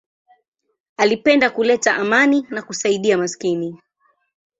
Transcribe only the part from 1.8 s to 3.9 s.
amani na kusaidia maskini.